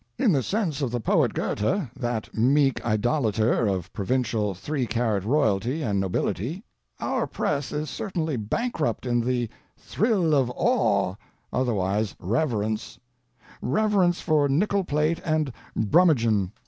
In 0.17 0.31
the 0.31 0.41
sense 0.41 0.81
of 0.81 0.89
the 0.89 0.99
poet 0.99 1.31
Goethe—that 1.31 2.35
meek 2.35 2.83
idolater 2.83 3.67
of 3.67 3.93
provincial 3.93 4.55
three 4.55 4.87
carat 4.87 5.23
royalty 5.23 5.83
and 5.83 5.99
nobility—our 5.99 7.27
press 7.27 7.71
is 7.71 7.87
certainly 7.87 8.35
bankrupt 8.35 9.05
in 9.05 9.21
the 9.21 9.47
"thrill 9.77 10.33
of 10.33 10.51
awe"—otherwise 10.55 12.15
reverence; 12.19 12.97
reverence 13.61 14.21
for 14.21 14.49
nickel 14.49 14.83
plate 14.83 15.21
and 15.23 15.53
brummagem. 15.77 16.51